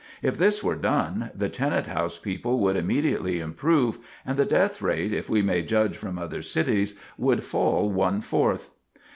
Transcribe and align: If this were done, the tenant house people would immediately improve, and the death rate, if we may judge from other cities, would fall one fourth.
If 0.23 0.35
this 0.39 0.63
were 0.63 0.73
done, 0.77 1.29
the 1.35 1.47
tenant 1.47 1.85
house 1.85 2.17
people 2.17 2.57
would 2.61 2.75
immediately 2.75 3.39
improve, 3.39 3.99
and 4.25 4.35
the 4.35 4.45
death 4.45 4.81
rate, 4.81 5.13
if 5.13 5.29
we 5.29 5.43
may 5.43 5.61
judge 5.61 5.95
from 5.95 6.17
other 6.17 6.41
cities, 6.41 6.95
would 7.19 7.43
fall 7.43 7.91
one 7.91 8.21
fourth. 8.21 8.71